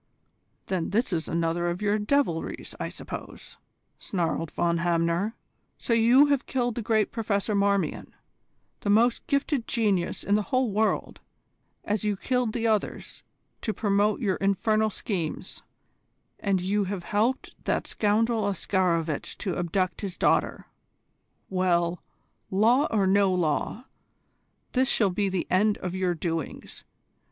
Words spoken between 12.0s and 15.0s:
you killed the others, to promote your infernal